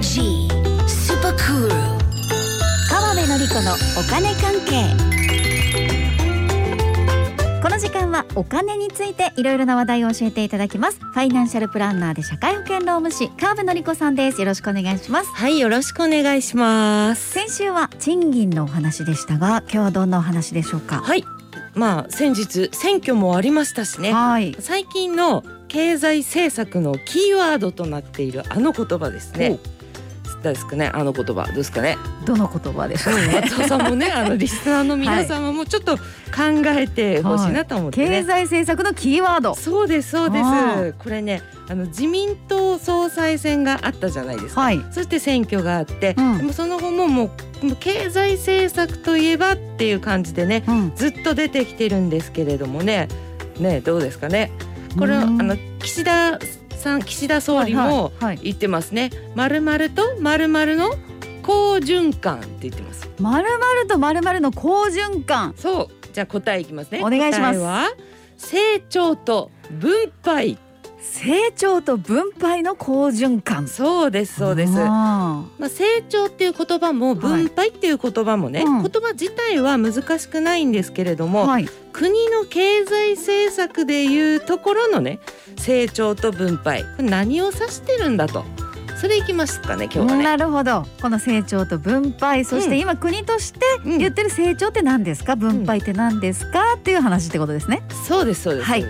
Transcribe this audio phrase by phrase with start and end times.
[0.00, 0.48] G
[0.86, 1.68] Super Cool
[2.90, 4.94] 川辺典子のお金関係。
[7.62, 10.98] この時間はお金についていろいろな話題を教えていただきます。
[11.00, 14.40] ファイナンシャルプランナーで社会保険労務士川辺典子さんです。
[14.40, 15.30] よろしくお願いします。
[15.32, 17.30] はい、よろしくお願いします。
[17.32, 21.00] 先週は賃金のお話でしたが今日はどんなお話でしょうか？
[21.00, 21.24] はい、
[21.74, 24.12] まあ先日選挙もありましたしね。
[24.12, 24.54] はい。
[24.60, 29.58] 最近の経済政策のキーワードとなっているあの言葉ですね。
[30.42, 31.44] ですかね、あの言葉。
[31.46, 31.96] どうですかね。
[32.24, 36.02] どの言葉でしょううん松尾さんもね、 あのリスナーの皆様もちょっと考
[36.66, 38.20] えてほしいなと思ってね。
[38.20, 39.54] 経済政策のキーワード。
[39.54, 40.94] そうですそうであす。
[40.98, 44.60] これね、あの自民党総裁選があったじゃないですか。
[44.60, 44.84] はい。
[44.90, 46.38] そして選挙があって、うん。
[46.38, 50.92] でもその後ももう経済政策といえばっていう感じでねうん。
[50.94, 53.08] ずっと出てきてるんですけれどもね。
[53.58, 54.50] ねどうですかね。
[54.98, 55.38] これはあうん。
[55.46, 56.38] の岸田
[56.76, 58.12] さん岸田総理も
[58.42, 60.90] 言ってますね「まるまるとまるまるの
[61.42, 63.08] 好循環」って言ってます。
[63.18, 65.54] まるまるとまるまるの好循環。
[65.56, 65.88] そう。
[66.12, 67.00] じゃあ答えいきますね。
[67.02, 67.58] お願いします。
[67.58, 67.88] 答えは
[68.36, 70.58] 成長と分配
[71.12, 73.68] 成長と分配の好循環。
[73.68, 74.74] そうですそうです。
[74.76, 78.82] あまあ、成長っていう言葉も分配っていう言葉もね、うん。
[78.82, 81.68] 言葉自体は難しくないんですけれども、ーはい。
[81.92, 85.18] 国の経済政策でいうところのね
[85.56, 88.44] 成長と分配何を指してるんだと。
[89.00, 90.24] それいきますかね今日はね。
[90.24, 90.86] なるほど。
[91.00, 92.80] この成長と分配そしてうん。
[92.80, 93.98] 今国としてうん。
[93.98, 95.36] 言ってる成長って何ですか？
[95.36, 96.74] 分配って何ですか？
[96.74, 97.82] っていう話ってことですね。
[98.06, 98.84] そうですそうです、はい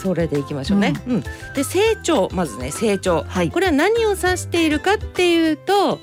[0.00, 0.94] それでいきましょうね。
[1.06, 1.20] うん。
[1.54, 3.22] で成長まずね成長。
[3.22, 3.50] はい。
[3.50, 5.98] これは何を指しているかっていうと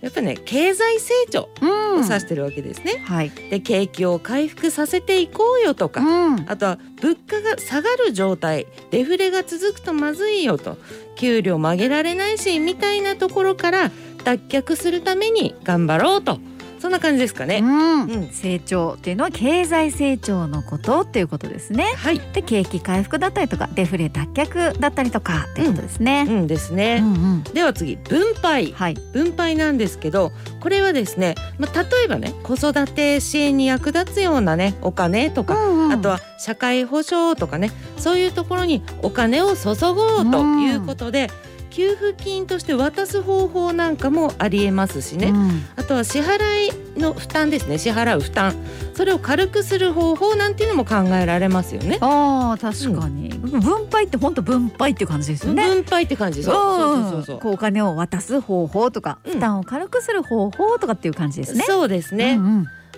[0.00, 2.00] やっぱね経済成長うん。
[2.00, 3.02] を指してるわけですね。
[3.06, 3.30] はい。
[3.30, 6.44] で景気を回復させていこうよとか、うん。
[6.48, 10.76] あとは物価が下がる状態デフレが続くとまずいよと
[11.16, 13.90] 給料も上げられないしみたいなところから
[14.24, 16.38] 脱却するために頑張ろうと
[16.80, 17.58] そんな感じですかね。
[17.58, 18.02] うん。
[18.04, 18.28] うん。
[18.28, 21.84] 成長っていうのは経済成長のことっていうことですね。
[21.96, 26.26] はい、で景気回復だったりとかデフレ脱却だったりとかっていうことですね。
[26.28, 27.00] うんですうね。
[27.00, 27.42] んうん。
[27.44, 28.72] では次分配。
[28.72, 28.94] はい。
[29.12, 35.92] 分配なんですけどこれはですね、まあ、例えばね子育て支援に役立つようなねお金とか、うんうん。
[35.92, 41.30] あとは社会保障とかねそういうところにお金を注ごうということで、
[41.70, 45.64] 給付金として渡す方法なんかもありえますしね、うん。
[45.76, 46.66] あとは支払
[46.96, 47.78] いの負担ですね。
[47.78, 48.54] 支払う負担。
[48.94, 51.98] それを軽くする方法なんていうのも考えられますよね。
[52.00, 55.66] あー確かに、分配って本当分配っていう感じですよね。
[55.68, 57.38] 分配って感じそうそうそうそう。
[57.38, 59.32] こうお金を渡す方法とか、うん。
[59.34, 61.64] 負担を軽くする方法とかっていう感じですね。
[61.66, 62.34] そうですね。
[62.34, 62.44] うん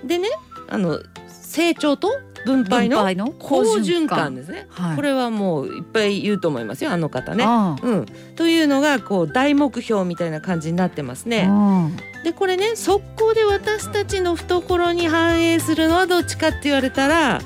[0.03, 0.09] うん。
[0.09, 0.29] でね
[0.69, 4.67] あの成長と分配の好循環ですね。
[4.71, 7.45] はい、これはもういっぱい言うと思いますよあの方ね。
[7.83, 11.47] うん、というのがこう大目標みたいな感じになってますね。
[11.49, 17.41] うんでこれね速攻で私たちの懐に反映するのはどっちかって言われたら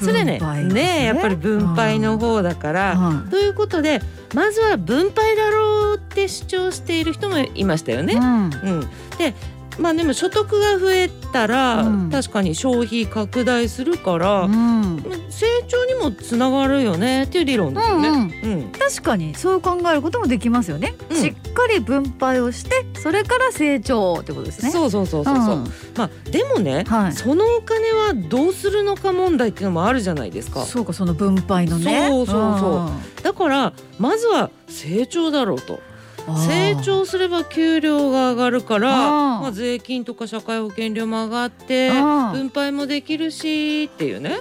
[0.00, 2.96] それね分配ですねやっぱり分配の方だから。
[2.96, 4.00] はいということで
[4.34, 8.14] まずは分配だろうって主張している人もいましたよね。
[8.14, 8.80] うんうん、
[9.18, 9.34] で
[9.78, 18.08] まあでも所得が増えたら、うん確かに消費拡大するから、うん成長にもつながるよねっていう理論ですよね。
[18.08, 24.70] うんうんうん確かにそう考えることもできますよね、うんしっかり分配をしてそれから成長ってことですね。
[24.70, 25.56] そうそうそうそうそう。
[25.56, 25.64] ん
[25.96, 30.64] まあでもね、はいそのお金はどうするのか問題っていうのもあるじゃないですか。
[30.64, 32.08] そうかその分配のね。
[32.08, 32.90] そうそうそ
[33.20, 35.80] うだからまずは成長だろうと。
[36.26, 44.38] 成長すれば給料が上がるから、まあ税金とか社会保険料も上がって分配もできるしっていうね。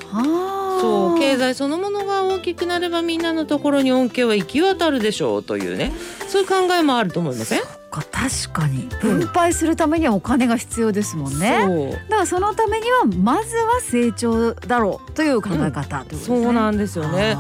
[0.81, 5.91] そう経済そのものが大きくなればみんなのところに恩恵は行き渡るでしょうというね。
[6.27, 7.61] そういう考えもあると思いません？
[7.91, 8.87] か確かに。
[9.01, 11.63] 分配するためにはお金が必要ですもんね。
[11.65, 11.91] そう。
[11.91, 16.43] だからそのためにはまずは成長だろうという考え方ってことですね。
[16.43, 17.37] そうなんですよね。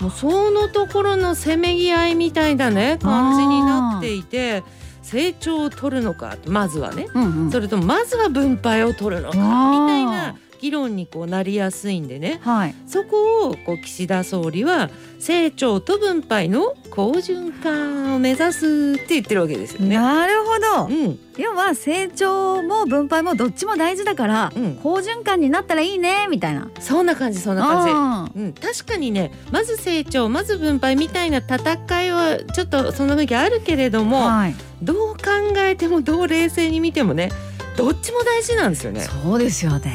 [0.00, 4.62] もうそのところのせめぎ合いみたいなね感じになっていて
[5.02, 7.06] 成長を取るのかまずはね。
[7.14, 7.50] うんうん。
[7.50, 12.74] それともまずは分配を取るのかみたいな議論にこうなりやすいんでねはい。
[12.86, 19.96] そこをこう岸田総理は成長と分配の好循環を目指すって言ってるわけですよね。
[19.96, 20.94] なるほど。
[20.94, 26.68] うん要は成長も分配もどっちも大事だから、うん好循環になったらいいねみたいな。
[26.80, 27.92] そんな感じそんな感じ。
[27.94, 34.54] あうん、確かにねまず成長まず分配みたいな戦いはちょっとその時あるけれどーも、はい。
[34.82, 35.22] どう考
[35.56, 37.30] えてもどう冷静に見てもね
[37.78, 39.02] どっちも大事なんですよね。
[39.02, 39.92] そうですよね。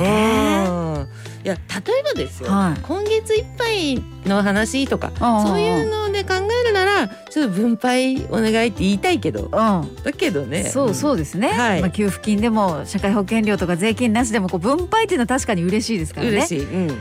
[1.43, 2.81] うんいや例えばですよ、はい。
[2.81, 10.61] 今月いっぱいの話とかそういうので考えるならちょっと分配お願いって言いたいけどうだけどね。
[10.61, 11.81] ん、そうそうですね、はい。
[11.81, 16.31] まあ、給付金でも社会保険料とか税金なしでもこう分配っていうのは確かに嬉しいですからね。
[16.33, 16.97] 嬉しい、うん、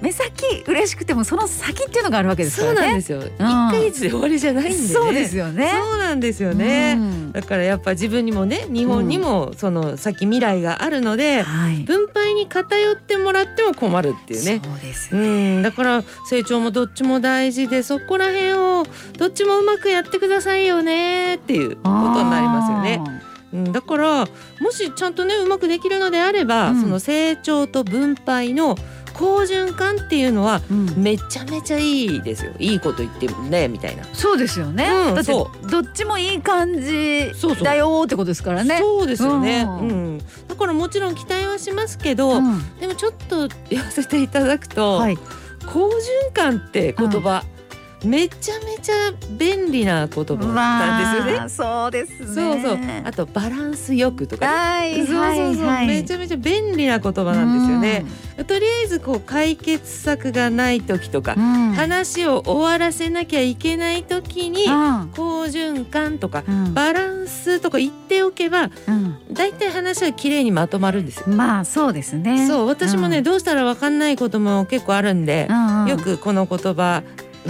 [0.00, 4.84] 目先嬉しくてもその先っていうのがあるわけですかそうらねなんですよ、一ヶ月で終わりじゃないんでね。
[4.86, 5.70] そうですよね。
[5.72, 7.32] そうなんですよね、うん。
[7.32, 11.76] だからやっぱ自分にもね日本にもその先未来があるので、はい。
[11.84, 14.60] 分配に偏ってもらっても困るっていうね。
[14.62, 15.60] そうですうね。
[15.60, 15.62] ん。
[15.62, 18.86] だから成長もどっちも大事でそこら辺を
[19.18, 23.00] どっちもうまくやってくださいよねっていうことになりますよね。
[23.52, 24.26] うん、だから
[24.60, 26.80] もしちゃんとねうまくできるのであれば、うん。
[26.80, 28.76] その成長と分配の
[29.14, 30.94] 好循環っていうのはうん。
[30.96, 32.52] めちゃめちゃいいですよ。
[32.58, 34.04] いいこと言ってるねみたいな。
[34.12, 35.44] そうですよね、だってど
[35.80, 37.32] っちもいい感じ
[37.62, 38.78] だよってことですからね。
[38.78, 40.16] そうですよね、ううん。
[40.16, 40.18] ん
[40.48, 42.76] だからもちろん期待はしますけど、うん。
[42.80, 45.16] でもちょっと言わせていただくと、はい。
[45.66, 47.44] 好循環って言葉、
[48.04, 48.94] めちゃめちゃ
[49.30, 51.38] 便利な言葉なんですよね。
[51.38, 52.26] まあそうですね。
[52.26, 52.78] そうそう。
[53.04, 55.86] あとバランスよくとかね、はいそうそうそう、はいはい。
[55.88, 58.04] めちゃめちゃ便利な言葉なんですよね。
[58.46, 61.72] とりあえずこう解決策がない時とかう、ん。
[61.74, 65.10] 話を終わらせなきゃいけない時にうん。
[65.14, 66.74] 好循環とかうん。
[66.74, 69.16] バランスとか言っておけばうん。
[69.32, 71.28] だいたい話はきれいにまとまるんですよ。
[71.28, 72.46] まあそうですね。
[72.48, 72.66] そう。
[72.66, 73.24] 私もね、うん。
[73.24, 75.88] どうしたらわかんないことも結構あるんで、うんうん。
[75.88, 77.02] よくこの言葉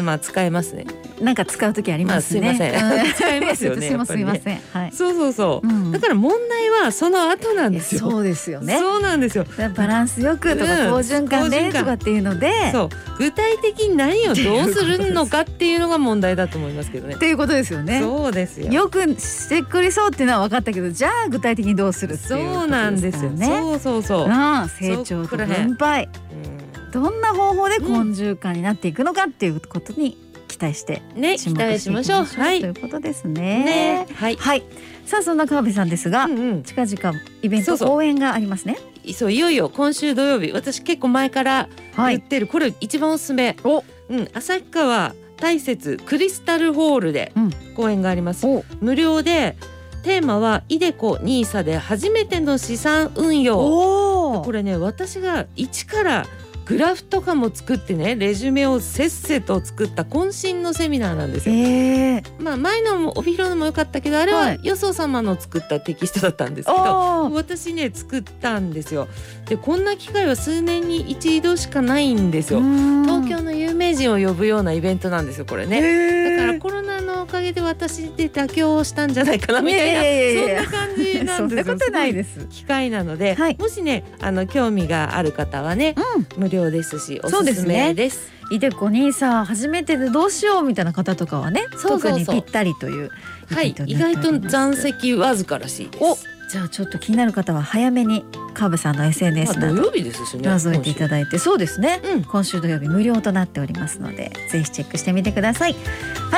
[0.02, 0.86] まあ使えますね。
[1.20, 3.00] なんか使う時ありますね、まあすいません。
[3.00, 3.12] うん。
[3.12, 4.92] 使いますよね 私もすいません、はい。
[4.92, 5.66] そうそうそう。
[5.66, 5.92] うん。
[5.92, 8.00] だから問題はその後なんですよ。
[8.00, 8.78] そうですよね。
[8.78, 9.46] そうなんですよ。
[9.76, 10.90] バランスよくとかうん。
[10.90, 12.52] 好循環でとかっていうので。
[12.72, 12.88] そう。
[13.18, 17.14] 具体的に何をどうするのかっていうのが問題だと思いますけどね。
[17.14, 17.18] っ。
[17.18, 18.00] ていうことですよね。
[18.00, 18.72] そうですよ。
[18.72, 23.30] よくしてくれそうっていうのは分かったけどじゃあ具体的にどうするっていうことそうなんですよ。
[23.30, 24.26] ねそうそうそう。
[24.26, 26.08] うん、成長と分配。
[26.48, 26.53] う
[26.94, 32.24] どんな方法で好循環になっていくのかっていうことに期待してんね期待しましょう。
[32.24, 32.60] はい。
[32.60, 33.64] ということですね。
[33.64, 34.36] ねはい。
[34.36, 34.62] はい。
[35.04, 36.62] さあそんな川辺さんですが、うんうん。
[36.62, 38.78] 近々イベント応援がありますね。
[39.12, 42.18] そういよいよ今週土曜日私結構前からはい。
[42.18, 43.56] 言ってる、これ一番おすすめ。
[43.64, 48.46] お、うん旭川大雪クリスタルホールでうん公演があります。
[48.46, 49.56] お、無料で
[50.04, 53.58] テーマはイデコニーサで初めての資産運用。
[53.58, 56.26] おこれね私が一から
[56.66, 61.54] グラフとかも作ってねレジュメをせっせと作った渾身のセミナーなんですよ。
[61.54, 64.60] ええまあ前のも帯広のも良かったけどあれははい。
[64.62, 66.78] よそ様の作ったテキストだったんですけど。
[66.78, 67.32] おー。
[67.34, 69.08] 私ね作ったんですよ。
[69.46, 72.60] でこんな機会は数年に一度しかないんですよ。
[72.60, 75.80] 東京の有名人を呼ぶようなイベントなんですよこれね。
[75.80, 80.93] ねだからコロナのおかげで私で妥協したんじゃないかなみたいいやいやいやいやなそんな感じ
[81.38, 81.64] なんですよ。
[81.64, 82.40] そんなことないです。
[82.40, 83.56] ご機会なので、はい。
[83.58, 86.26] もしねあの興味がある方はねうん。
[86.42, 87.62] 無料ですしおそうです。
[87.62, 93.10] すめですイデコ兄さん初めてでどうしようみたいな方とかはね、特にぴったりという
[93.50, 95.84] はい意外と残席わずからし。
[95.84, 96.16] いですお、
[96.50, 102.00] じゃあちょっと気になる方は早めに川辺さんの SNS など覗いていただいて、そうですね。
[102.04, 102.24] うん。
[102.24, 105.74] 今週土曜日無料となっておりますのでぜひチェックしてみてください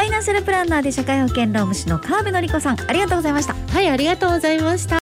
[0.07, 3.55] イナンシャルプランナーで社会保険労務士の川辺典子さんありがとうございました。
[3.55, 4.95] はいありがとうございました。